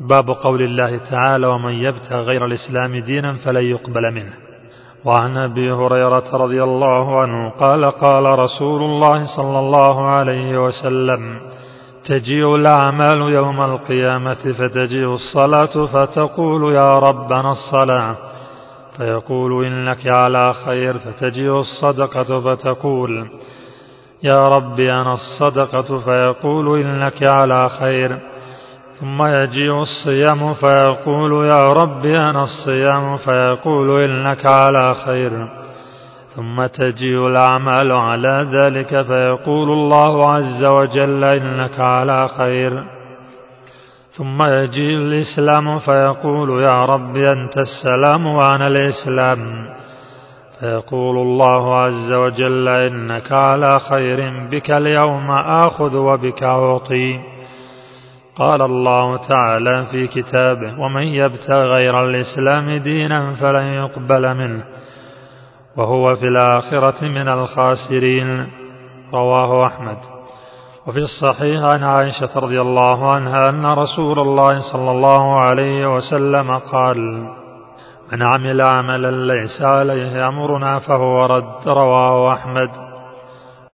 باب 0.00 0.30
قول 0.30 0.62
الله 0.62 0.98
تعالى 1.10 1.46
ومن 1.46 1.72
يبتغ 1.72 2.16
غير 2.16 2.46
الإسلام 2.46 2.96
دينا 2.96 3.32
فلن 3.32 3.64
يقبل 3.64 4.10
منه. 4.14 4.32
وعن 5.04 5.36
أبي 5.36 5.72
هريرة 5.72 6.24
رضي 6.32 6.62
الله 6.62 7.20
عنه 7.20 7.50
قال 7.50 7.84
قال 7.84 8.38
رسول 8.38 8.82
الله 8.82 9.24
صلى 9.36 9.58
الله 9.58 10.06
عليه 10.06 10.64
وسلم 10.64 11.40
تجيء 12.04 12.56
الأعمال 12.56 13.32
يوم 13.32 13.60
القيامة 13.60 14.34
فتجيء 14.34 15.14
الصلاة 15.14 15.86
فتقول 15.86 16.74
يا 16.74 16.98
ربنا 16.98 17.52
الصلاة. 17.52 18.16
فيقول 18.96 19.66
إنك 19.66 20.06
على 20.06 20.54
خير 20.64 20.98
فتجيء 20.98 21.56
الصدقة 21.56 22.40
فتقول 22.40 23.30
يا 24.22 24.48
رب 24.48 24.80
أنا 24.80 25.14
الصدقة. 25.14 25.98
فيقول 25.98 26.80
إنك 26.80 27.28
على 27.28 27.68
خير. 27.68 28.18
ثم 29.00 29.22
يجيء 29.22 29.82
الصيام 29.82 30.54
فيقول 30.54 31.46
يا 31.46 31.72
رب 31.72 32.04
أنا 32.06 32.42
الصيام 32.42 33.16
فيقول 33.16 34.02
إنك 34.04 34.46
على 34.46 34.94
خير. 34.94 35.48
ثم 36.36 36.66
تجيء 36.66 37.26
الأعمال 37.26 37.92
على 37.92 38.46
ذلك 38.52 39.02
فيقول 39.02 39.70
الله 39.70 40.32
عز 40.32 40.64
وجل 40.64 41.24
إنك 41.24 41.80
على 41.80 42.28
خير. 42.28 42.84
ثم 44.16 44.42
يجيء 44.42 44.96
الإسلام 44.96 45.78
فيقول 45.78 46.62
يا 46.62 46.84
رب 46.84 47.16
أنت 47.16 47.58
السلام 47.58 48.26
وأنا 48.26 48.66
الإسلام. 48.66 49.66
فيقول 50.60 51.18
الله 51.18 51.76
عز 51.76 52.12
وجل 52.12 52.68
إنك 52.68 53.32
على 53.32 53.78
خير 53.80 54.48
بك 54.50 54.70
اليوم 54.70 55.30
آخذ 55.30 55.96
وبك 55.96 56.42
أعطي. 56.42 57.39
قال 58.40 58.62
الله 58.62 59.16
تعالى 59.28 59.86
في 59.90 60.06
كتابه 60.06 60.80
ومن 60.80 61.02
يبتغ 61.02 61.54
غير 61.54 62.04
الإسلام 62.04 62.70
دينا 62.70 63.34
فلن 63.40 63.64
يقبل 63.64 64.34
منه. 64.34 64.64
وهو 65.76 66.16
في 66.16 66.28
الآخرة 66.28 67.04
من 67.04 67.28
الخاسرين 67.28 68.46
رواه 69.12 69.66
أحمد. 69.66 69.98
وفي 70.86 70.98
الصحيح 70.98 71.62
عن 71.62 71.82
عائشة 71.82 72.30
رضي 72.36 72.60
الله 72.60 73.12
عنها 73.12 73.48
أن 73.48 73.66
رسول 73.66 74.18
الله 74.18 74.72
صلى 74.72 74.90
الله 74.90 75.40
عليه 75.40 75.96
وسلم 75.96 76.58
قال 76.58 76.98
من 78.12 78.22
عمل 78.22 78.60
عملا 78.60 79.10
ليس 79.34 79.62
عليه 79.62 80.28
أمرنا 80.28 80.78
فهو 80.78 81.26
رد 81.26 81.68
رواه 81.68 82.32
أحمد. 82.32 82.89